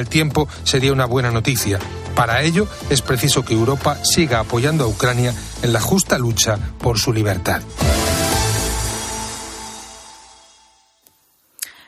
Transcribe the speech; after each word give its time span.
el 0.00 0.08
tiempo 0.08 0.48
sería 0.64 0.92
una 0.92 1.06
buena 1.06 1.30
noticia. 1.30 1.78
Para 2.14 2.42
ello 2.42 2.66
es 2.90 3.02
preciso 3.02 3.44
que 3.44 3.54
Europa 3.54 3.98
siga 4.04 4.40
apoyando 4.40 4.84
a 4.84 4.88
Ucrania 4.88 5.34
en 5.62 5.72
la 5.72 5.80
justa 5.80 6.18
lucha 6.18 6.58
por 6.78 6.98
su 6.98 7.12
libertad. 7.12 7.62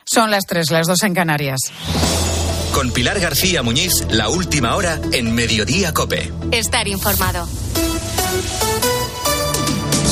Son 0.05 0.29
las 0.29 0.45
tres, 0.45 0.69
las 0.69 0.87
dos 0.87 1.01
en 1.03 1.13
Canarias. 1.13 1.59
Con 2.73 2.91
Pilar 2.91 3.19
García 3.19 3.63
Muñiz, 3.63 4.05
la 4.09 4.29
última 4.29 4.75
hora 4.75 4.99
en 5.11 5.33
Mediodía 5.33 5.93
Cope. 5.93 6.31
Estar 6.51 6.87
informado. 6.87 7.47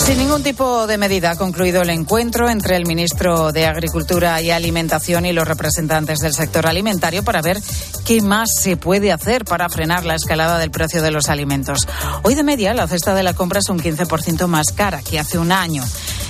Sin 0.05 0.17
ningún 0.17 0.41
tipo 0.41 0.87
de 0.87 0.97
medida 0.97 1.31
ha 1.31 1.35
concluido 1.35 1.83
el 1.83 1.89
encuentro 1.91 2.49
entre 2.49 2.75
el 2.75 2.87
ministro 2.87 3.51
de 3.51 3.67
Agricultura 3.67 4.41
y 4.41 4.49
Alimentación 4.49 5.27
y 5.27 5.31
los 5.31 5.47
representantes 5.47 6.19
del 6.19 6.33
sector 6.33 6.65
alimentario 6.67 7.23
para 7.23 7.41
ver 7.41 7.61
qué 8.03 8.19
más 8.21 8.49
se 8.59 8.77
puede 8.77 9.11
hacer 9.11 9.45
para 9.45 9.69
frenar 9.69 10.03
la 10.03 10.15
escalada 10.15 10.57
del 10.57 10.71
precio 10.71 11.03
de 11.03 11.11
los 11.11 11.29
alimentos. 11.29 11.87
Hoy 12.23 12.33
de 12.33 12.43
media 12.43 12.73
la 12.73 12.87
cesta 12.87 13.13
de 13.13 13.21
la 13.21 13.35
compra 13.35 13.59
es 13.59 13.69
un 13.69 13.79
15% 13.79 14.47
más 14.47 14.71
cara 14.71 15.01
que 15.03 15.19
hace 15.19 15.37
un 15.37 15.51
año. 15.51 15.83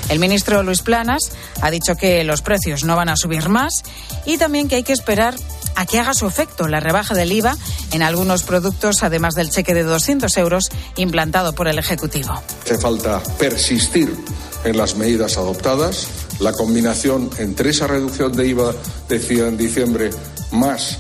El 0.10 0.20
ministro 0.20 0.62
Luis 0.64 0.82
Planas 0.82 1.32
ha 1.62 1.72
dicho 1.72 1.96
que 1.96 2.26
los 2.26 2.42
precios 2.42 2.84
no 2.84 2.98
van 2.98 3.08
a 3.08 3.16
subir 3.16 3.48
más 3.48 3.84
y 4.26 4.38
también 4.38 4.68
que 4.68 4.76
hay 4.76 4.84
que 4.84 4.94
esperar 4.94 5.36
a 5.76 5.86
que 5.86 6.00
haga 6.00 6.14
su 6.14 6.28
efecto 6.28 6.68
la 6.68 6.80
rebaja 6.80 7.14
del 7.14 7.32
IVA 7.32 7.58
en 7.92 8.02
algunos 8.02 8.44
productos, 8.44 9.04
además 9.04 9.36
del 9.36 9.50
cheque 9.50 9.74
de 9.74 9.84
200 9.84 10.36
euros 10.38 10.70
implantado 10.96 11.54
por 11.54 11.68
el 11.68 11.80
Ejecutivo. 11.80 12.42
Hace 12.64 12.78
falta 12.78 13.22
persistir 13.38 14.16
en 14.64 14.78
las 14.78 14.96
medidas 14.96 15.38
adoptadas. 15.38 16.08
La 16.40 16.54
combinación 16.54 17.30
entre 17.38 17.70
esa 17.70 17.88
reducción 17.88 18.32
de 18.34 18.48
IVA, 18.48 18.74
decía 19.08 19.48
en 19.48 19.58
diciembre, 19.58 20.10
más 20.52 20.98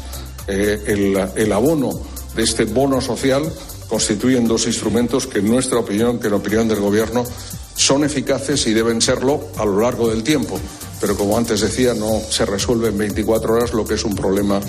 eh, 0.47 0.83
el, 0.87 1.29
el 1.35 1.51
abono 1.51 1.91
de 2.35 2.43
este 2.43 2.65
bono 2.65 3.01
social, 3.01 3.43
constituyen 3.87 4.47
dos 4.47 4.67
instrumentos 4.67 5.27
que, 5.27 5.39
en 5.39 5.49
nuestra 5.49 5.79
opinión, 5.79 6.19
que 6.19 6.27
en 6.27 6.33
opinión 6.33 6.67
del 6.67 6.79
Gobierno, 6.79 7.23
son 7.75 8.03
eficaces 8.03 8.65
y 8.67 8.73
deben 8.73 9.01
serlo 9.01 9.49
a 9.57 9.65
lo 9.65 9.81
largo 9.81 10.09
del 10.09 10.23
tiempo. 10.23 10.59
Pero 11.01 11.17
como 11.17 11.35
antes 11.35 11.61
decía, 11.61 11.95
no 11.95 12.21
se 12.29 12.45
resuelve 12.45 12.89
en 12.89 12.97
24 12.97 13.53
horas 13.53 13.73
lo 13.73 13.83
que 13.83 13.95
es 13.95 14.05
un 14.05 14.15
problema, 14.15 14.61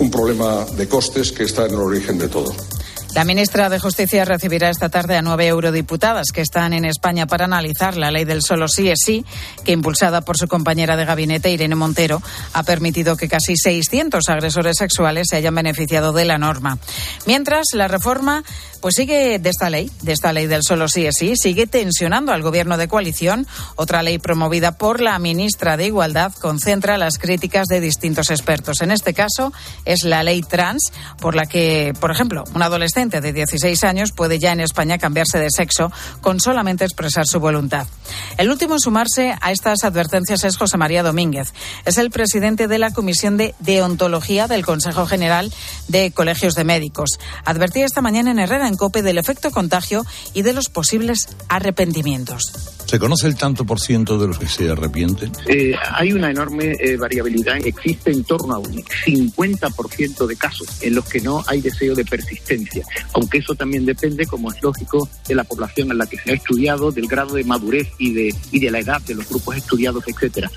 un 0.00 0.10
problema 0.10 0.64
de 0.76 0.88
costes 0.88 1.30
que 1.30 1.44
está 1.44 1.66
en 1.66 1.74
el 1.74 1.80
origen 1.80 2.18
de 2.18 2.28
todo. 2.28 2.52
La 3.14 3.24
ministra 3.24 3.68
de 3.68 3.78
Justicia 3.78 4.24
recibirá 4.24 4.70
esta 4.70 4.88
tarde 4.88 5.16
a 5.16 5.22
nueve 5.22 5.46
eurodiputadas 5.46 6.32
que 6.34 6.40
están 6.40 6.72
en 6.72 6.84
España 6.84 7.28
para 7.28 7.44
analizar 7.44 7.96
la 7.96 8.10
ley 8.10 8.24
del 8.24 8.42
solo 8.42 8.66
sí 8.66 8.88
es 8.88 8.98
sí, 9.04 9.24
que 9.64 9.70
impulsada 9.70 10.22
por 10.22 10.36
su 10.36 10.48
compañera 10.48 10.96
de 10.96 11.04
gabinete, 11.04 11.52
Irene 11.52 11.76
Montero, 11.76 12.20
ha 12.52 12.64
permitido 12.64 13.16
que 13.16 13.28
casi 13.28 13.56
600 13.56 14.28
agresores 14.28 14.78
sexuales 14.78 15.28
se 15.30 15.36
hayan 15.36 15.54
beneficiado 15.54 16.12
de 16.12 16.24
la 16.24 16.38
norma. 16.38 16.78
Mientras, 17.24 17.66
la 17.72 17.86
reforma 17.86 18.42
pues 18.80 18.96
sigue 18.96 19.38
de 19.38 19.48
esta 19.48 19.70
ley, 19.70 19.90
de 20.02 20.12
esta 20.12 20.34
ley 20.34 20.46
del 20.46 20.62
solo 20.62 20.88
sí 20.88 21.06
es 21.06 21.14
sí, 21.16 21.36
sigue 21.36 21.66
tensionando 21.66 22.32
al 22.32 22.42
gobierno 22.42 22.76
de 22.76 22.86
coalición. 22.86 23.46
Otra 23.76 24.02
ley 24.02 24.18
promovida 24.18 24.76
por 24.76 25.00
la 25.00 25.18
ministra 25.18 25.78
de 25.78 25.86
Igualdad 25.86 26.34
concentra 26.34 26.98
las 26.98 27.16
críticas 27.16 27.66
de 27.68 27.80
distintos 27.80 28.30
expertos. 28.30 28.82
En 28.82 28.90
este 28.90 29.14
caso 29.14 29.54
es 29.86 30.04
la 30.04 30.22
ley 30.22 30.42
trans, 30.42 30.92
por 31.18 31.34
la 31.34 31.46
que, 31.46 31.94
por 31.98 32.10
ejemplo, 32.10 32.44
un 32.54 32.60
adolescente 32.60 33.03
de 33.10 33.32
16 33.32 33.84
años 33.84 34.12
puede 34.12 34.38
ya 34.38 34.52
en 34.52 34.60
España 34.60 34.98
cambiarse 34.98 35.38
de 35.38 35.50
sexo 35.50 35.92
con 36.20 36.40
solamente 36.40 36.84
expresar 36.84 37.26
su 37.26 37.40
voluntad. 37.40 37.86
El 38.38 38.50
último 38.50 38.74
en 38.74 38.80
sumarse 38.80 39.34
a 39.40 39.52
estas 39.52 39.84
advertencias 39.84 40.44
es 40.44 40.56
José 40.56 40.76
María 40.76 41.02
Domínguez. 41.02 41.52
Es 41.84 41.98
el 41.98 42.10
presidente 42.10 42.68
de 42.68 42.78
la 42.78 42.92
Comisión 42.92 43.36
de 43.36 43.54
Deontología 43.60 44.48
del 44.48 44.64
Consejo 44.64 45.06
General 45.06 45.52
de 45.88 46.10
Colegios 46.12 46.54
de 46.54 46.64
Médicos. 46.64 47.18
Advertía 47.44 47.84
esta 47.84 48.00
mañana 48.00 48.30
en 48.30 48.38
Herrera 48.38 48.68
en 48.68 48.76
COPE 48.76 49.02
del 49.02 49.18
efecto 49.18 49.50
contagio 49.50 50.04
y 50.32 50.42
de 50.42 50.52
los 50.52 50.68
posibles 50.68 51.28
arrepentimientos. 51.48 52.52
¿Se 52.86 52.98
conoce 52.98 53.26
el 53.26 53.36
tanto 53.36 53.64
por 53.64 53.80
ciento 53.80 54.18
de 54.18 54.28
los 54.28 54.38
que 54.38 54.46
se 54.46 54.70
arrepienten? 54.70 55.32
Eh, 55.46 55.74
hay 55.92 56.12
una 56.12 56.30
enorme 56.30 56.76
eh, 56.78 56.96
variabilidad. 56.96 57.56
Existe 57.56 58.10
en 58.10 58.24
torno 58.24 58.54
a 58.54 58.58
un 58.58 58.84
50% 58.84 60.26
de 60.26 60.36
casos 60.36 60.68
en 60.82 60.94
los 60.94 61.04
que 61.06 61.20
no 61.20 61.42
hay 61.46 61.60
deseo 61.60 61.94
de 61.94 62.04
persistencia, 62.04 62.84
aunque 63.12 63.38
eso 63.38 63.54
también 63.54 63.86
depende, 63.86 64.26
como 64.26 64.52
es 64.52 64.62
lógico, 64.62 65.08
de 65.28 65.34
la 65.34 65.44
población 65.44 65.90
en 65.90 65.98
la 65.98 66.06
que 66.06 66.18
se 66.18 66.32
ha 66.32 66.34
estudiado, 66.34 66.90
del 66.90 67.06
grado 67.06 67.34
de 67.34 67.44
madurez 67.44 67.88
y 67.98 68.12
de, 68.12 68.34
y 68.50 68.60
de 68.60 68.70
la 68.70 68.80
edad 68.80 69.00
de 69.02 69.14
los 69.14 69.28
grupos 69.28 69.56
estudiados, 69.56 70.04
etcétera. 70.06 70.50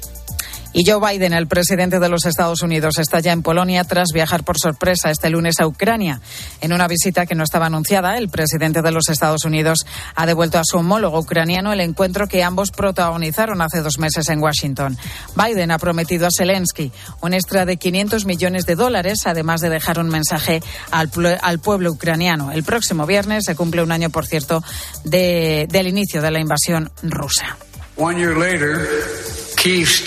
Y 0.73 0.83
Joe 0.85 0.99
Biden, 0.99 1.33
el 1.33 1.47
presidente 1.47 1.99
de 1.99 2.09
los 2.09 2.25
Estados 2.25 2.61
Unidos, 2.61 2.97
está 2.99 3.19
ya 3.19 3.31
en 3.31 3.41
Polonia 3.41 3.83
tras 3.83 4.09
viajar 4.13 4.43
por 4.43 4.59
sorpresa 4.59 5.09
este 5.09 5.29
lunes 5.29 5.55
a 5.59 5.67
Ucrania. 5.67 6.21
En 6.61 6.73
una 6.73 6.87
visita 6.87 7.25
que 7.25 7.35
no 7.35 7.43
estaba 7.43 7.67
anunciada, 7.67 8.17
el 8.17 8.29
presidente 8.29 8.81
de 8.81 8.91
los 8.91 9.09
Estados 9.09 9.45
Unidos 9.45 9.85
ha 10.15 10.25
devuelto 10.25 10.59
a 10.59 10.63
su 10.63 10.77
homólogo 10.77 11.19
ucraniano 11.19 11.73
el 11.73 11.81
encuentro 11.81 12.27
que 12.27 12.43
ambos 12.43 12.71
protagonizaron 12.71 13.61
hace 13.61 13.81
dos 13.81 13.97
meses 13.97 14.29
en 14.29 14.41
Washington. 14.41 14.97
Biden 15.35 15.71
ha 15.71 15.79
prometido 15.79 16.27
a 16.27 16.29
Zelensky 16.35 16.91
un 17.21 17.33
extra 17.33 17.65
de 17.65 17.77
500 17.77 18.25
millones 18.25 18.65
de 18.65 18.75
dólares, 18.75 19.21
además 19.25 19.61
de 19.61 19.69
dejar 19.69 19.99
un 19.99 20.09
mensaje 20.09 20.61
al, 20.91 21.09
al 21.41 21.59
pueblo 21.59 21.91
ucraniano. 21.91 22.51
El 22.51 22.63
próximo 22.63 23.05
viernes 23.05 23.45
se 23.45 23.55
cumple 23.55 23.81
un 23.81 23.91
año, 23.91 24.09
por 24.09 24.25
cierto, 24.25 24.63
de, 25.03 25.67
del 25.69 25.87
inicio 25.87 26.21
de 26.21 26.31
la 26.31 26.39
invasión 26.39 26.91
rusa. 27.01 27.57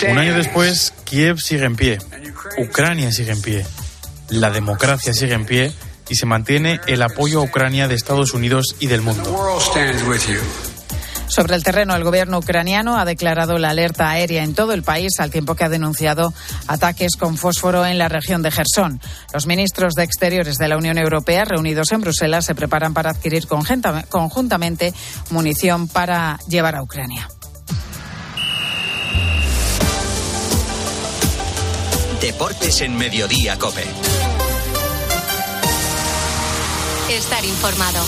Un 0.09 0.17
año 0.17 0.35
después, 0.35 0.93
Kiev 1.03 1.39
sigue 1.39 1.65
en 1.65 1.75
pie, 1.75 1.99
Ucrania 2.57 3.11
sigue 3.11 3.31
en 3.31 3.41
pie, 3.41 3.65
la 4.29 4.49
democracia 4.49 5.13
sigue 5.13 5.33
en 5.33 5.45
pie 5.45 5.71
y 6.09 6.15
se 6.15 6.25
mantiene 6.25 6.79
el 6.87 7.01
apoyo 7.01 7.39
a 7.39 7.43
Ucrania 7.43 7.87
de 7.87 7.95
Estados 7.95 8.33
Unidos 8.33 8.75
y 8.79 8.87
del 8.87 9.01
mundo. 9.01 9.37
Sobre 11.27 11.55
el 11.55 11.63
terreno, 11.63 11.95
el 11.95 12.03
gobierno 12.03 12.39
ucraniano 12.39 12.97
ha 12.97 13.05
declarado 13.05 13.57
la 13.57 13.69
alerta 13.69 14.09
aérea 14.09 14.43
en 14.43 14.53
todo 14.53 14.73
el 14.73 14.83
país, 14.83 15.11
al 15.19 15.31
tiempo 15.31 15.55
que 15.55 15.63
ha 15.63 15.69
denunciado 15.69 16.33
ataques 16.67 17.15
con 17.17 17.37
fósforo 17.37 17.85
en 17.85 17.97
la 17.97 18.09
región 18.09 18.41
de 18.41 18.51
Gerson. 18.51 18.99
Los 19.33 19.47
ministros 19.47 19.93
de 19.93 20.03
Exteriores 20.03 20.57
de 20.57 20.67
la 20.67 20.75
Unión 20.75 20.97
Europea, 20.97 21.45
reunidos 21.45 21.93
en 21.93 22.01
Bruselas, 22.01 22.43
se 22.43 22.55
preparan 22.55 22.93
para 22.93 23.11
adquirir 23.11 23.47
conjuntamente 23.47 24.93
munición 25.29 25.87
para 25.87 26.37
llevar 26.49 26.75
a 26.75 26.83
Ucrania. 26.83 27.29
Deportes 32.21 32.81
en 32.81 32.95
Mediodía 32.95 33.57
Cope. 33.57 33.83
Estar 37.09 37.43
informado. 37.43 37.99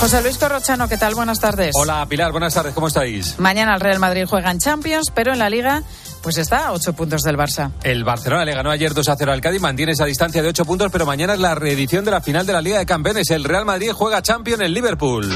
José 0.00 0.22
Luis 0.22 0.38
Corrochano, 0.38 0.88
¿qué 0.88 0.96
tal? 0.96 1.14
Buenas 1.14 1.38
tardes. 1.38 1.72
Hola 1.74 2.06
Pilar, 2.08 2.32
buenas 2.32 2.54
tardes, 2.54 2.72
¿cómo 2.74 2.88
estáis? 2.88 3.38
Mañana 3.38 3.74
el 3.74 3.80
Real 3.80 3.98
Madrid 3.98 4.24
juega 4.26 4.50
en 4.50 4.58
Champions, 4.58 5.12
pero 5.14 5.34
en 5.34 5.38
la 5.38 5.50
Liga 5.50 5.82
pues 6.22 6.38
está 6.38 6.68
a 6.68 6.72
ocho 6.72 6.94
puntos 6.94 7.22
del 7.22 7.36
Barça. 7.36 7.70
El 7.82 8.02
Barcelona 8.02 8.46
le 8.46 8.54
ganó 8.54 8.70
ayer 8.70 8.94
2 8.94 9.06
a 9.08 9.16
0 9.16 9.30
al 9.30 9.40
Cádiz, 9.42 9.60
mantiene 9.60 9.92
esa 9.92 10.06
distancia 10.06 10.42
de 10.42 10.48
ocho 10.48 10.64
puntos, 10.64 10.90
pero 10.90 11.04
mañana 11.04 11.34
es 11.34 11.40
la 11.40 11.54
reedición 11.54 12.04
de 12.06 12.10
la 12.10 12.22
final 12.22 12.46
de 12.46 12.54
la 12.54 12.62
Liga 12.62 12.78
de 12.78 12.86
Campeones. 12.86 13.30
El 13.30 13.44
Real 13.44 13.66
Madrid 13.66 13.92
juega 13.92 14.22
Champions 14.22 14.62
en 14.62 14.72
Liverpool. 14.72 15.30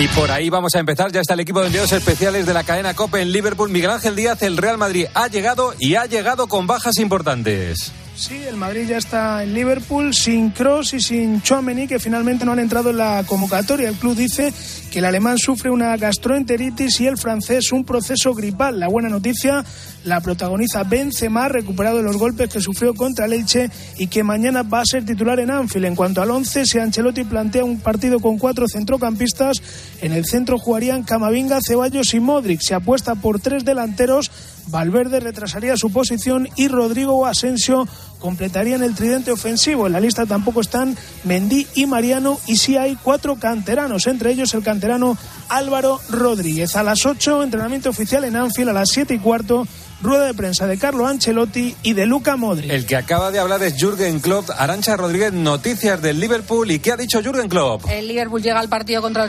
Y 0.00 0.08
por 0.08 0.30
ahí 0.30 0.48
vamos 0.48 0.74
a 0.74 0.78
empezar. 0.78 1.12
Ya 1.12 1.20
está 1.20 1.34
el 1.34 1.40
equipo 1.40 1.60
de 1.60 1.66
enviados 1.66 1.92
especiales 1.92 2.46
de 2.46 2.54
la 2.54 2.64
cadena 2.64 2.94
COPE 2.94 3.20
en 3.20 3.32
Liverpool. 3.32 3.68
Miguel 3.68 3.90
Ángel 3.90 4.16
Díaz, 4.16 4.40
el 4.40 4.56
Real 4.56 4.78
Madrid 4.78 5.04
ha 5.12 5.28
llegado 5.28 5.74
y 5.78 5.96
ha 5.96 6.06
llegado 6.06 6.46
con 6.46 6.66
bajas 6.66 6.96
importantes. 6.96 7.92
Sí, 8.20 8.34
el 8.46 8.56
Madrid 8.58 8.86
ya 8.86 8.98
está 8.98 9.42
en 9.42 9.54
Liverpool 9.54 10.12
sin 10.12 10.50
Cross 10.50 10.92
y 10.92 11.00
sin 11.00 11.40
Chouameni 11.40 11.88
que 11.88 11.98
finalmente 11.98 12.44
no 12.44 12.52
han 12.52 12.58
entrado 12.58 12.90
en 12.90 12.98
la 12.98 13.24
convocatoria. 13.26 13.88
El 13.88 13.94
club 13.94 14.14
dice 14.14 14.52
que 14.90 14.98
el 14.98 15.06
alemán 15.06 15.38
sufre 15.38 15.70
una 15.70 15.96
gastroenteritis 15.96 17.00
y 17.00 17.06
el 17.06 17.16
francés 17.16 17.72
un 17.72 17.82
proceso 17.82 18.34
gripal. 18.34 18.78
La 18.78 18.88
buena 18.88 19.08
noticia 19.08 19.64
la 20.04 20.20
protagoniza 20.20 20.84
Benzema, 20.84 21.48
recuperado 21.48 21.96
de 21.96 22.02
los 22.02 22.18
golpes 22.18 22.50
que 22.50 22.60
sufrió 22.60 22.92
contra 22.94 23.24
el 23.24 23.32
Elche 23.32 23.70
y 23.96 24.08
que 24.08 24.22
mañana 24.22 24.64
va 24.64 24.80
a 24.80 24.84
ser 24.84 25.04
titular 25.06 25.40
en 25.40 25.50
Anfield. 25.50 25.86
En 25.86 25.96
cuanto 25.96 26.20
al 26.20 26.30
11, 26.30 26.66
si 26.66 26.78
Ancelotti 26.78 27.24
plantea 27.24 27.64
un 27.64 27.80
partido 27.80 28.20
con 28.20 28.36
cuatro 28.36 28.66
centrocampistas, 28.68 29.62
en 30.02 30.12
el 30.12 30.26
centro 30.26 30.58
jugarían 30.58 31.04
Camavinga, 31.04 31.60
Ceballos 31.66 32.12
y 32.12 32.20
Modric. 32.20 32.60
Se 32.60 32.74
apuesta 32.74 33.14
por 33.14 33.40
tres 33.40 33.64
delanteros 33.64 34.30
Valverde 34.70 35.20
retrasaría 35.20 35.76
su 35.76 35.90
posición 35.90 36.48
y 36.56 36.68
Rodrigo 36.68 37.26
Asensio 37.26 37.86
completarían 38.20 38.82
el 38.82 38.94
tridente 38.94 39.32
ofensivo. 39.32 39.86
En 39.86 39.94
la 39.94 40.00
lista 40.00 40.26
tampoco 40.26 40.60
están 40.60 40.96
Mendy 41.24 41.66
y 41.74 41.86
Mariano 41.86 42.38
y 42.46 42.56
sí 42.56 42.76
hay 42.76 42.96
cuatro 42.96 43.36
canteranos, 43.36 44.06
entre 44.06 44.30
ellos 44.30 44.54
el 44.54 44.62
canterano 44.62 45.16
Álvaro 45.48 46.00
Rodríguez. 46.10 46.76
A 46.76 46.82
las 46.82 47.04
8, 47.04 47.42
entrenamiento 47.42 47.90
oficial 47.90 48.24
en 48.24 48.36
Anfield, 48.36 48.70
a 48.70 48.74
las 48.74 48.90
siete 48.90 49.14
y 49.14 49.18
cuarto, 49.18 49.66
rueda 50.02 50.26
de 50.26 50.34
prensa 50.34 50.66
de 50.66 50.78
Carlo 50.78 51.06
Ancelotti 51.06 51.76
y 51.82 51.92
de 51.92 52.06
Luca 52.06 52.36
Modric. 52.36 52.70
El 52.70 52.86
que 52.86 52.96
acaba 52.96 53.30
de 53.30 53.38
hablar 53.38 53.62
es 53.62 53.74
Jürgen 53.76 54.20
Klopp. 54.20 54.50
Arancha 54.56 54.96
Rodríguez, 54.96 55.32
noticias 55.32 56.00
del 56.00 56.20
Liverpool. 56.20 56.70
¿Y 56.70 56.78
qué 56.78 56.92
ha 56.92 56.96
dicho 56.96 57.22
Jürgen 57.22 57.48
Klopp? 57.48 57.84
El 57.88 58.08
Liverpool 58.08 58.42
llega 58.42 58.60
al 58.60 58.68
partido 58.68 59.02
contra 59.02 59.22
el 59.24 59.28